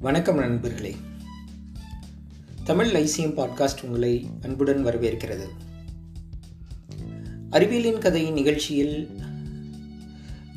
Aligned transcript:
வணக்கம் 0.00 0.38
நண்பர்களே. 0.38 0.96
Tamil 2.64 2.96
Lyceum 2.96 3.34
podcast 3.36 3.82
உங்களை 3.82 4.30
அன்புடன் 4.42 4.84
வரவேற்கிறது. 4.86 5.46
அறிவியலின் 7.50 7.98
கதை 7.98 8.30
நிகழ்ச்சியில் 8.30 9.20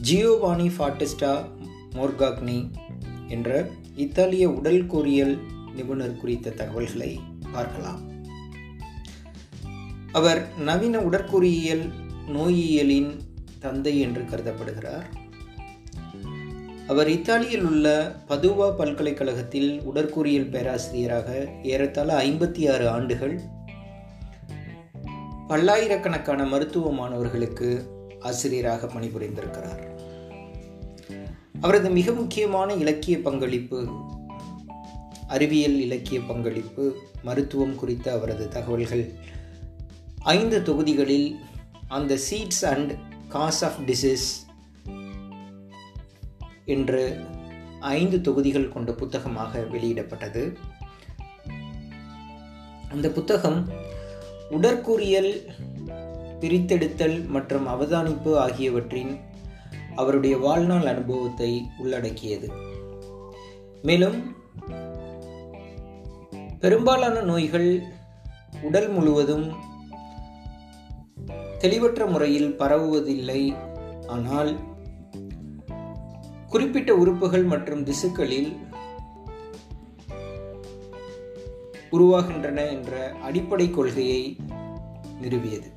ஜியோவானி 0.01 0.71
ஃபாட்டிஸ்டா 0.77 1.49
மோர்காக்னி 1.91 2.71
என்ற 3.27 3.69
இத்தாலிய 3.95 4.49
உடல் 4.49 4.85
கூறியல் 4.85 5.39
நிபுணர் 5.75 6.17
குறித்த 6.17 6.49
தகவல்களை 6.49 7.19
பார்க்கலாம். 7.51 8.01
அவர் 10.11 10.57
நவீன 10.57 10.99
உடற்கூறியல் 10.99 11.91
நோயியலின் 12.27 13.19
தந்தை 13.59 13.99
என்று 13.99 14.21
கருதப்படுகிறார். 14.21 15.05
அவர் 16.91 17.09
இத்தாலியில் 17.09 17.63
உள்ள 17.63 18.15
பதுவா 18.27 18.69
பல்கலைக்கழகத்தில் 18.69 19.81
உடற்கூறியல் 19.81 20.49
பேராசிரியராக 20.49 21.47
ஏறத்தாழ 21.63 22.27
ஐம்பத்தி 22.27 22.73
ஆறு 22.73 22.89
ஆண்டுகள் 22.89 23.39
பல்லாயிரக்கணக்கான 25.47 26.45
மருத்துவ 26.45 26.91
மாணவர்களுக்கு 26.91 27.85
ஆசிரியராக 28.19 28.87
பணிபுரிந்திருக்கிறார். 28.87 29.81
அவரது 31.61 31.89
மிக 31.89 32.11
முக்கியமான 32.11 32.73
இலக்கிய 32.73 33.21
பங்களிப்பு 33.21 33.87
அறிவியல் 35.27 35.79
இலக்கிய 35.79 36.19
பங்களிப்பு 36.19 36.95
மருத்துவம் 37.23 37.75
குறித்த 37.75 38.11
அவரது 38.11 38.47
தகவல்கள் 38.47 39.11
ஐந்து 40.19 40.63
தொகுதிகளில் 40.63 41.39
அந்த 41.87 42.17
seats 42.29 42.65
and 42.65 42.91
cause 43.27 43.65
of 43.65 43.79
disease 43.85 44.49
என்று 46.71 47.03
ஐந்து 47.79 48.21
தொகுதிகள் 48.21 48.73
கொண்ட 48.73 48.91
புத்தகமாக 48.91 49.59
வெளியிடப்பட்டது. 49.71 50.43
அந்த 52.91 53.09
புத்தகம் 53.09 53.59
உடற்கூறியல் 54.51 55.31
பிரித்தெடுத்தல் 56.39 57.17
மற்றும் 57.27 57.67
அவதானிப்பு 57.67 58.31
ஆகியவற்றின் 58.37 59.13
அவருடைய 59.95 60.35
வாழ்நாள் 60.37 60.85
அனுபவத்தை 60.85 61.51
உள்ளடக்கியது. 61.77 62.49
மேலும் 63.81 64.17
பெரும்பாலான 66.59 67.21
நோய்கள் 67.21 67.69
உடல் 68.61 68.89
முழுவதும் 68.89 69.45
தெளிவற்ற 71.57 72.05
முறையில் 72.05 72.51
பரவுவதில்லை. 72.59 73.41
ஆனால் 74.07 74.51
குறிப்பிட்ட 76.51 76.95
உறுப்புகள் 76.95 77.43
மற்றும் 77.43 77.85
திசுக்களில் 77.85 78.57
உருவாகின்றன 81.91 82.69
என்ற 82.69 83.11
அடிப்படை 83.11 83.69
கொள்கையை 83.69 84.35
நிறுவியது. 85.21 85.69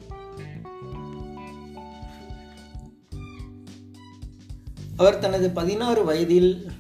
அவர் 4.96 5.18
தனது 5.18 5.50
பதினாறு 5.50 6.04
வயதில் 6.04 6.70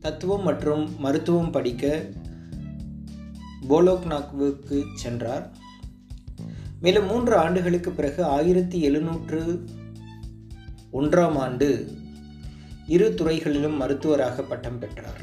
தத்துவம் 0.00 0.42
மற்றும் 0.42 1.00
மருத்துவம் 1.00 1.50
படிக்க 1.50 2.08
போலோக்னாக்வுக்கு 3.68 4.84
சென்றார். 4.94 5.56
மேலும் 6.80 7.06
மூன்று 7.06 7.36
ஆண்டுகளுக்கு 7.36 7.90
பிறகு 7.90 8.24
ஆயிரத்தி 8.24 8.80
எழுநூற்று 8.80 9.64
ஒன்றாம் 10.92 11.36
ஆண்டு 11.36 12.02
இரு 12.86 13.14
துறைகளிலும் 13.14 13.76
மருத்துவராக 13.76 14.42
பட்டம் 14.42 14.78
பெற்றார். 14.78 15.20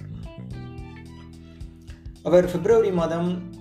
அவர் 2.24 2.52
பிப்ரவரி 2.52 2.92
மாதம் 2.92 3.54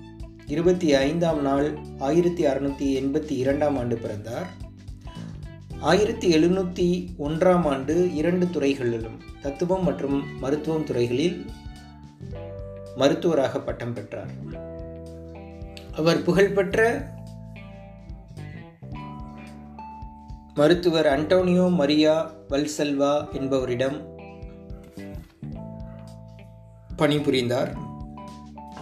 இருபத்தி 0.46 0.94
ஐந்தாம் 0.94 1.42
நாள் 1.42 1.78
ஆயிரத்தி 1.98 2.46
அறுநூத்தி 2.46 3.02
எண்பத்தி 3.02 3.30
இரண்டாம் 3.30 3.76
ஆண்டு 3.76 3.98
பிறந்தார். 3.98 4.48
ஆயிரத்தி 5.80 6.36
எழுநூற்றி 6.36 7.08
ஒன்றாம் 7.18 7.64
ஆண்டு 7.64 8.14
இரண்டு 8.14 8.50
துறைகளிலும் 8.50 9.20
தத்துவம் 9.42 9.84
மற்றும் 9.84 10.38
மருத்துவம் 10.38 10.84
துறைகளில் 10.84 11.44
மருத்துவராக 12.96 13.60
பட்டம் 13.60 13.94
பெற்றார். 13.94 14.30
அவர் 15.94 16.22
புகழ்பெற்ற 16.22 17.08
மருத்துவர் 20.60 21.06
அண்டோனியோ 21.06 21.74
மரியா 21.74 22.30
வல்செல்வா 22.48 23.32
என்பவரிடம் 23.32 23.96
பணிபுரிந்தார். 26.98 27.70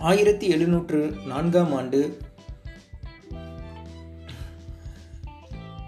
ஆயிரத்தி 0.00 0.48
எழுநூற்று 0.48 1.14
நான்காம் 1.26 1.72
ஆண்டு 1.72 2.00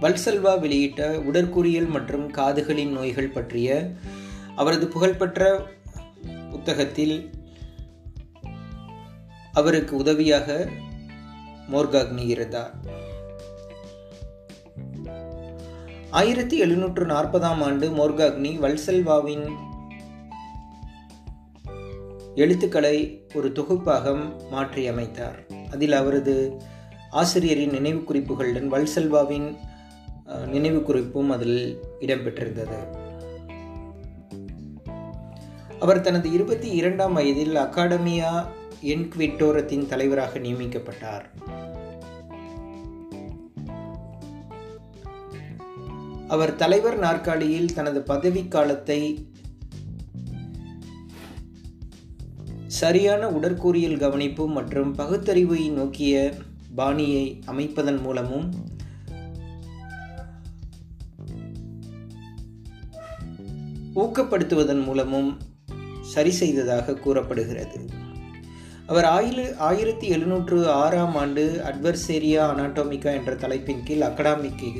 வல்செல்வா 0.00 0.60
வெளியிட்ட 0.60 1.08
உடற்கூறியல் 1.18 1.88
மற்றும் 1.88 2.30
காதுகளின் 2.30 2.92
நோய்கள் 2.92 3.34
பற்றிய 3.38 3.90
அவரது 4.56 4.88
புகழ்பெற்ற 4.88 5.66
புத்தகத்தில் 6.50 7.30
அவருக்கு 9.52 9.96
உதவியாக 9.96 10.68
மோர்காக்னி 11.72 12.26
இருந்தார். 12.26 12.98
ஆயிரத்தி 16.10 16.58
எழுநூற்று 16.58 17.06
நாற்பதாம் 17.06 17.60
ஆண்டு 17.62 17.88
மோர்காக்னி 17.90 18.50
வல்சல்வாவின் 18.62 19.44
எழுத்துக்களை 22.34 23.26
ஒரு 23.34 23.52
தொகுப்பாக 23.52 24.14
மாற்றி 24.50 24.88
அமைத்தார். 24.88 25.38
அதில் 25.70 25.92
அவரது 25.92 26.56
ஆசிரியரின் 27.10 27.70
நினைவு 27.70 27.98
குறிப்புகளுடன் 27.98 28.68
வல்செல்வாவின் 28.74 29.56
நினைவு 30.46 30.82
குறிப்பும் 30.82 31.30
அதில் 31.30 31.80
இடம்பெற்றிருந்தது. 32.00 32.80
அவர் 35.80 36.00
தனது 36.00 36.32
இருபத்தி 36.32 36.70
இரண்டாம் 36.70 37.12
வயதில் 37.12 37.54
அகாடமியா 37.54 38.46
என்க்விட்டோரத்தின் 38.82 39.86
தலைவராக 39.86 40.38
நியமிக்கப்பட்டார். 40.38 41.24
அவர் 46.34 46.56
தலைவர் 46.56 46.98
நாற்காலியில் 46.98 47.74
தனது 47.74 48.00
பதவிக்காலத்தை 48.00 49.26
சரியான 52.66 53.28
உடற்கூறியல் 53.28 53.98
கவனிப்பு 53.98 54.48
மற்றும் 54.48 54.94
பகுத்தறிவை 54.94 55.68
நோக்கிய 55.68 56.34
பாணியை 56.74 57.42
அமைப்பதன் 57.46 58.00
மூலமும் 58.00 58.46
ஊக்கப்படுத்துவதன் 63.94 64.84
மூலமும் 64.84 65.38
சரி 66.00 66.30
செய்ததாக 66.30 66.94
கூறப்படுகிறது. 66.94 67.80
அவர் 68.86 69.04
ஆயிர 69.04 69.54
ஆயிரத்தி 69.56 70.06
எழுநூற்று 70.08 70.68
ஆறாம் 70.68 71.16
ஆண்டு 71.16 71.62
அட்வர்சேரியா 71.64 72.44
அனாட்டோமிக்கா 72.52 73.12
என்ற 73.12 73.34
தலைப்பின் 73.34 73.82
கீழ் 73.84 74.02
அகடாமிக்கு 74.02 74.70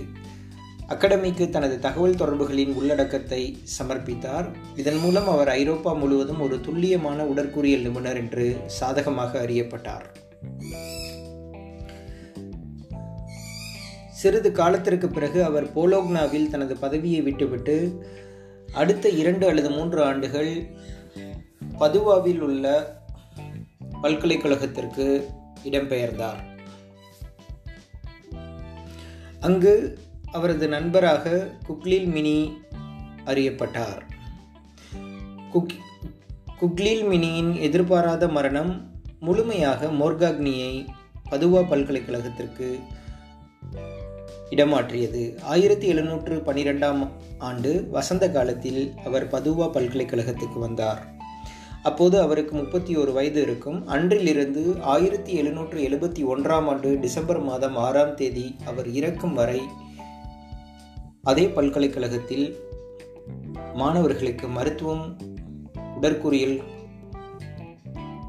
அகாடமிக்கு 0.93 1.51
தனது 1.51 1.78
தகவல் 1.78 2.17
தொடர்புகளின் 2.17 2.73
உள்ளடக்கத்தை 2.73 3.59
சமர்ப்பித்தார். 3.78 4.47
இதன் 4.77 4.99
மூலம் 4.99 5.28
அவர் 5.28 5.49
ஐரோப்பா 5.49 5.93
முழுவதும் 5.93 6.41
ஒரு 6.41 6.61
துல்லியமான 6.61 7.25
உடற்கூறியல் 7.25 7.83
நிபுணர் 7.83 8.17
என்று 8.17 8.47
சாதகமாக 8.67 9.47
அறியப்பட்டார். 9.47 10.06
சிறிது 14.11 14.53
காலத்திற்கு 14.53 15.09
பிறகு 15.09 15.45
அவர் 15.45 15.67
போலோக்னாவில் 15.77 16.49
தனது 16.49 16.77
பதவியை 16.77 17.21
விட்டுவிட்டு 17.21 18.07
அடுத்த 18.72 19.09
இரண்டு 19.09 19.48
அல்லது 19.48 19.71
மூன்று 19.71 20.03
ஆண்டுகள் 20.03 20.53
பதுவாவில் 21.78 22.41
உள்ள 22.41 22.65
பல்கலைக்கழகத்திற்கு 24.03 25.07
இடம்பெயர்ந்தார். 25.65 26.41
அங்கு 29.41 29.75
அவரது 30.32 30.68
நண்பராக 30.68 31.50
குக்லில் 31.66 32.06
மினி 32.06 32.53
அறியப்பட்டார். 33.24 34.00
குக் 35.50 35.72
குக்லில் 36.59 37.04
மினியின் 37.04 37.60
எதிர்பாராத 37.60 38.28
மரணம் 38.28 38.91
முழுமையாக 39.21 39.86
மோர்காக்னியை 39.86 40.86
பதுவா 41.30 41.60
பல்கலைக்கழகத்திற்கு 41.60 42.78
இடமாற்றியது. 44.50 45.41
ஆயிரத்தி 45.42 45.86
எழுநூற்று 45.86 46.42
பனிரெண்டாம் 46.47 47.09
ஆண்டு 47.38 47.88
வசந்த 47.91 48.30
காலத்தில் 48.30 48.92
அவர் 49.04 49.28
பதுவா 49.28 49.66
பல்கலைக்கழகத்துக்கு 49.66 50.59
வந்தார். 50.59 51.06
அப்போது 51.82 52.21
அவருக்கு 52.21 52.54
முப்பத்தி 52.56 52.97
ஒரு 52.97 53.12
வயது 53.12 53.42
இருக்கும். 53.42 53.86
அன்றிலிருந்து 53.86 54.82
ஆயிரத்தி 54.82 55.34
எழுநூற்று 55.34 55.80
எழுபத்தி 55.80 56.22
ஒன்றாம் 56.24 56.66
ஆண்டு 56.66 56.98
டிசம்பர் 57.00 57.41
மாதம் 57.41 57.77
ஆறாம் 57.77 58.15
தேதி 58.15 58.56
அவர் 58.65 58.88
இறக்கும் 58.88 59.34
வரை 59.34 59.60
அதே 61.22 61.49
பல்கலைக்கழகத்தில் 61.49 62.57
மாணவர்களுக்கு 63.75 64.49
மருத்துவம் 64.49 65.17
உடற்கூறியல் 65.97 66.61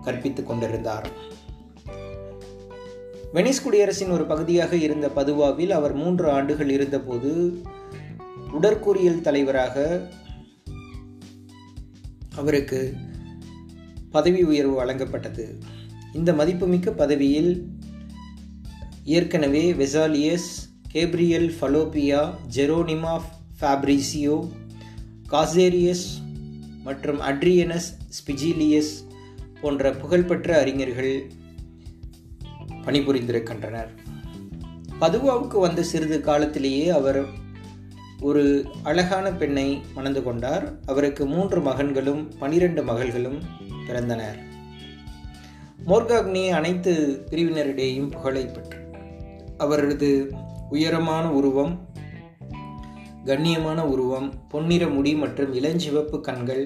கற்பித்துக் 0.01 0.43
கொண்டிருந்தார். 0.43 1.09
வெனிஸ் 3.33 3.61
குடியரசின் 3.63 4.09
ஒரு 4.09 4.25
பகுதியாக 4.25 4.75
இருந்த 4.75 5.09
பதுவாவில் 5.09 5.71
அவர் 5.71 5.93
மூன்று 5.93 6.29
ஆண்டுகள் 6.29 6.69
இருந்தபோது 6.69 7.61
உடற்கூறியல் 8.51 9.21
தலைவராக 9.21 10.07
அவருக்கு 12.35 12.93
பதவி 14.11 14.43
உயர்வு 14.43 14.83
வழங்கப்பட்டது. 14.83 15.57
இந்த 16.13 16.33
மதிப்புமிக்க 16.33 16.91
பதவியில் 16.91 17.67
ஏற்கனவே 19.03 19.73
வெசாலியஸ் 19.73 20.60
கேப்ரியல் 20.91 21.53
ஃபலோபியா 21.61 22.35
ஜெரோனிமா 22.55 23.21
ஃபேப்ரிசியோ 23.59 24.49
காசேரியஸ் 25.29 26.05
மற்றும் 26.83 27.21
அட்ரியனஸ் 27.21 27.89
ஸ்பிஜிலியஸ் 28.17 28.89
போன்ற 29.61 29.91
புகழ்பெற்ற 29.91 30.59
அறிஞர்கள் 30.59 31.31
பணிபுரிந்திருக்கின்றனர். 32.69 33.87
பதுவாவுக்கு 34.99 35.59
வந்த 35.59 35.83
சிறிது 35.83 36.21
காலத்திலேயே 36.21 36.89
அவர் 36.89 37.25
ஒரு 38.19 38.65
அழகான 38.83 39.31
பெண்ணை 39.31 39.81
மணந்து 39.95 40.23
கொண்டார். 40.23 40.79
அவருக்கு 40.85 41.25
மூன்று 41.25 41.61
மகன்களும் 41.61 42.31
பனிரெண்டு 42.39 42.83
மகள்களும் 42.83 43.39
பிறந்தனர். 43.87 44.39
மோர்காக்னி 45.87 46.49
அனைத்து 46.49 47.25
பிரிவினரிடையும் 47.29 48.11
புகழை 48.11 48.45
பெற்றார் 48.45 48.79
அவரது 49.57 50.31
உயரமான 50.71 51.31
உருவம் 51.31 51.73
கண்ணியமான 53.25 53.79
உருவம் 53.81 54.27
பொன்னிற 54.49 54.87
முடி 54.87 55.15
மற்றும் 55.15 55.53
இளஞ்சிவப்பு 55.55 56.21
கண்கள் 56.21 56.63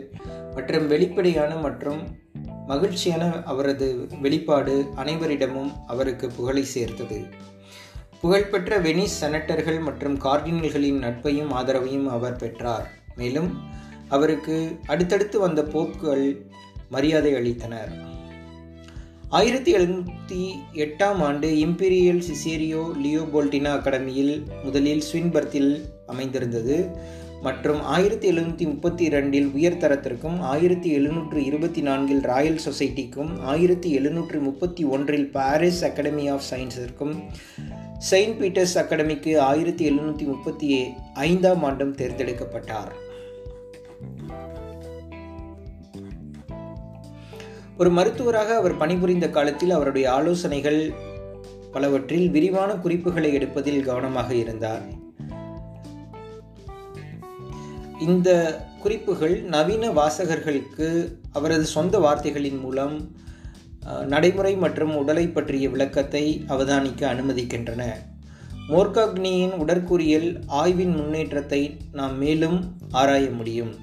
மற்றும் 0.56 0.88
வெளிப்படையான 0.88 1.56
மற்றும் 1.56 2.02
மகிழ்ச்சியான 2.68 3.44
அவரது 3.44 3.88
வெளிப்பாடு 4.22 4.76
அனைவரிடமும் 4.96 5.72
அவருக்கு 5.88 6.28
புகழை 6.28 6.64
சேர்த்தது. 6.64 7.26
புகழ்பெற்ற 8.22 8.82
வெனிஸ் 8.82 9.18
செனட்டர்கள் 9.22 9.82
மற்றும் 9.82 10.18
கார்டினல்களின் 10.18 11.02
நட்பையும் 11.06 11.52
ஆதரவையும் 11.52 12.08
அவர் 12.08 12.36
பெற்றார். 12.36 12.88
மேலும் 13.16 13.50
அவருக்கு 14.10 14.80
அடுத்தடுத்து 14.88 15.40
வந்த 15.40 15.64
போப்புகள் 15.64 16.26
மரியாதை 16.90 17.34
அளித்தனர். 17.34 17.92
ஆயிரத்தி 19.32 19.74
எழுநூற்றி 19.74 20.54
எட்டாம் 20.74 21.22
ஆண்டு 21.22 21.48
இம்பீரியல் 21.48 22.22
சிசேரியோ 22.22 22.94
லியோபோல்டினா 23.04 23.72
அகாடமியில் 23.74 24.44
முதலில் 24.64 25.02
ஸ்வின்பர்த்தில் 25.02 25.86
அமைந்திருந்தது 26.08 26.90
மற்றும் 27.42 27.82
ஆயிரத்தி 27.82 28.28
எழுநூற்றி 28.28 28.66
முப்பத்தி 28.66 29.06
இரண்டில் 29.06 29.50
உயர்தரத்திற்கும் 29.54 30.42
ஆயிரத்தி 30.42 30.90
எழுநூற்று 30.90 31.44
இருபத்தி 31.44 31.82
நான்கில் 31.82 32.22
ராயல் 32.22 32.62
சொசைட்டிக்கும் 32.66 33.42
ஆயிரத்தி 33.44 33.92
எழுநூற்று 33.92 34.40
முப்பத்தி 34.40 34.86
ஒன்றில் 34.86 35.30
பாரிஸ் 35.30 35.84
அகாடமி 35.84 36.30
ஆஃப் 36.30 36.48
சயின்ஸிற்கும் 36.52 37.16
செயின்ட் 37.98 38.40
பீட்டர்ஸ் 38.40 38.78
அகாடமிக்கு 38.78 39.40
ஆயிரத்தி 39.40 39.90
எழுநூற்றி 39.90 40.26
முப்பத்தி 40.26 40.88
ஐந்தாம் 41.14 41.64
ஆண்டும் 41.64 41.96
தேர்ந்தெடுக்கப்பட்டார். 41.96 42.92
ஒரு 47.78 47.90
மருத்துவராக 47.92 48.50
அவர் 48.56 48.78
பணிபுரிந்த 48.78 49.30
காலத்தில் 49.30 49.72
அவருடைய 49.72 50.06
ஆலோசனைகள் 50.12 50.80
பலவற்றில் 51.74 52.30
விரிவான 52.30 52.72
குறிப்புகளை 52.74 53.30
எடுப்பதில் 53.34 53.84
கவனமாக 53.84 54.30
இருந்தார். 54.34 54.84
இந்த 58.00 58.30
குறிப்புகள் 58.84 59.36
நவீன 59.54 59.90
வாசகர்களுக்கு 59.90 60.88
அவரது 61.32 61.66
சொந்த 61.66 62.00
வார்த்தைகளின் 62.00 62.60
மூலம் 62.60 62.96
நடைமுறை 64.14 64.54
மற்றும் 64.56 64.94
உடலை 64.96 65.26
பற்றிய 65.28 65.70
விளக்கத்தை 65.70 66.24
அவதானிக்க 66.48 67.02
அனுமதிக்கின்றன. 67.14 67.84
மோர்காக்னியின் 68.70 69.56
உடற்கூறியல் 69.64 70.30
ஆய்வின் 70.62 70.96
முன்னேற்றத்தை 70.96 71.62
நாம் 71.92 72.16
மேலும் 72.18 72.58
ஆராய 72.92 73.26
முடியும். 73.30 73.74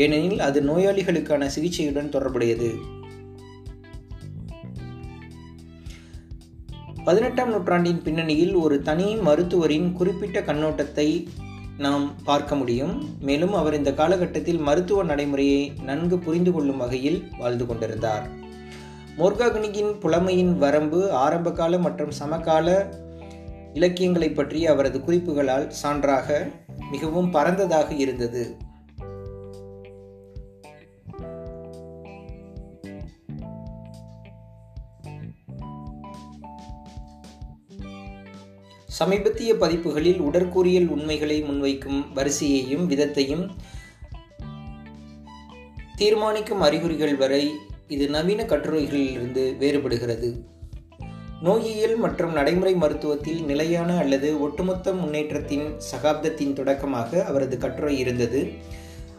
ஏனெனில் 0.00 0.40
அது 0.40 0.58
நோயாளிகளுக்கான 0.62 1.46
சிகிச்சையுடன் 1.46 2.08
தொடர்புடையது. 2.08 2.70
பதினெட்டாம் 7.04 7.50
நூற்றாண்டின் 7.50 8.02
பின்னணியில் 8.02 8.54
ஒரு 8.54 8.76
தனி 8.82 9.06
மருத்துவரின் 9.16 9.92
குறிப்பிட்ட 9.92 10.40
கண்ணோட்டத்தை 10.40 11.08
நாம் 11.78 12.04
பார்க்க 12.24 12.54
முடியும். 12.56 12.94
மேலும் 13.20 13.54
அவர் 13.54 13.74
இந்த 13.74 13.92
காலகட்டத்தில் 13.94 14.58
மருத்துவ 14.58 15.02
நடைமுறையை 15.02 15.72
நன்கு 15.82 16.18
புரிந்து 16.18 16.52
கொள்ளும் 16.52 16.76
வகையில் 16.76 17.18
வாழ்ந்து 17.38 17.66
கொண்டிருந்தார். 17.66 18.24
மோர்காக்னியின் 19.18 19.92
புலமையின் 20.00 20.52
வரம்பு 20.58 21.00
ஆரம்பகால 21.12 21.78
மற்றும் 21.78 22.10
சமகால 22.10 22.68
இலக்கியங்களை 23.74 24.30
பற்றிய 24.30 24.70
அவரது 24.70 24.98
குறிப்புகளால் 24.98 25.70
சான்றாக 25.82 26.48
மிகவும் 26.90 27.30
பரந்ததாக 27.32 27.90
இருந்தது. 27.96 28.68
சமீபத்திய 38.90 39.54
பதிப்புகளில் 39.54 40.20
உடற்கூறியல் 40.20 40.88
உண்மைகளை 40.88 41.42
முன்வைக்கும் 41.42 42.12
வரிசையையும் 42.14 42.86
விதத்தையும் 42.88 43.48
தீர்மானிக்கும் 45.96 46.60
அறிகுறிகள் 46.60 47.16
வரை 47.16 47.52
இது 47.88 48.08
நவீன 48.08 48.42
கட்டுரைகளிலிருந்து 48.42 49.56
வேறுபடுகிறது. 49.58 50.40
நோயியல் 51.42 51.96
மற்றும் 51.96 52.32
நடைமுறை 52.32 52.74
மருத்துவத்தில் 52.74 53.44
நிலையான 53.44 53.98
அல்லது 53.98 54.40
ஒட்டுமொத்த 54.40 54.92
முன்னேற்றத்தின் 54.92 55.80
சகாப்தத்தின் 55.92 56.52
தொடக்கமாக 56.52 57.24
அவரது 57.24 57.58
கட்டுரை 57.58 57.98
இருந்தது. 57.98 58.48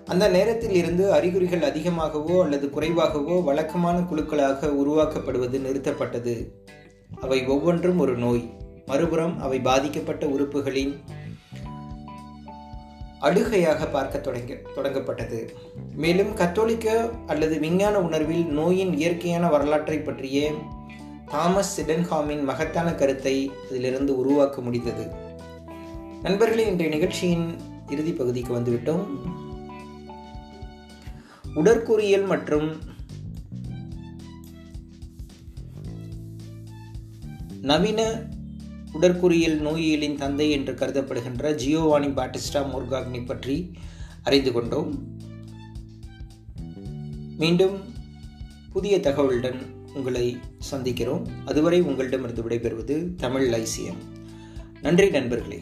அந்த 0.05 0.29
நேரத்தில் 0.29 0.73
இருந்து 0.73 1.11
அறிகுறிகள் 1.11 1.61
அதிகமாகவோ 1.61 2.43
அல்லது 2.43 2.69
குறைவாகவோ 2.69 3.43
வழக்கமான 3.43 3.99
குழுக்களாக 3.99 4.67
உருவாக்கப்படுவது 4.67 5.59
நிறுத்தப்பட்டது. 5.59 6.51
அவை 7.21 7.45
ஒவ்வொன்றும் 7.45 7.99
ஒரு 7.99 8.17
நோய். 8.17 8.60
மறுபுறம் 8.91 9.35
அவை 9.45 9.59
பாதிக்கப்பட்ட 9.69 10.23
உறுப்புகளின் 10.35 10.93
அடுகையாக 13.27 13.87
பார்க்க 13.95 14.19
தொடங்க 14.25 14.53
தொடங்கப்பட்டது. 14.75 15.39
மேலும் 15.95 16.31
கத்தோலிக்க 16.33 17.09
அல்லது 17.27 17.55
விஞ்ஞான 17.59 17.95
உணர்வில் 18.07 18.45
நோயின் 18.59 18.93
இயற்கையான 19.01 19.49
வரலாற்றை 19.49 19.97
பற்றிய 19.99 20.53
தாமஸ் 21.33 21.73
சிடன்ஹாமின் 21.75 22.43
மகத்தான 22.43 22.87
கருத்தை 22.93 23.35
அதிலிருந்து 23.69 24.13
உருவாக்க 24.21 24.57
முடிந்தது. 24.61 25.05
நண்பர்களே 26.21 26.65
இன்றைய 26.71 26.91
நிகழ்ச்சியின் 26.95 27.45
இறுதி 27.89 28.13
பகுதிக்கு 28.13 28.51
வந்துவிட்டோம். 28.57 29.05
உடற்கூறியல் 31.53 32.27
மற்றும் 32.33 32.67
நவீன 37.61 38.01
உடற்குறியல் 38.93 39.61
நோயியலின் 39.61 40.17
தந்தை 40.17 40.51
என்று 40.51 40.73
கருதப்படுகின்ற 40.73 41.53
ஜியோவானி 41.63 42.09
பாட்டிஸ்டா 42.13 42.61
மோர்காக்னி 42.71 43.25
பற்றி 43.25 43.71
அறிந்து 44.23 44.51
கொண்டோம். 44.51 45.03
மீண்டும் 47.37 47.79
புதிய 48.71 48.99
தகவலுடன் 48.99 49.59
உங்களை 49.93 50.37
சந்திக்கிறோம். 50.71 51.27
அதுவரை 51.45 51.81
உங்களிடமிருந்து 51.81 52.43
விடைபெறுவது 52.43 53.15
தமிழ் 53.15 53.53
ஐசியம் 53.53 54.01
நன்றி 54.81 55.09
நண்பர்களே. 55.09 55.61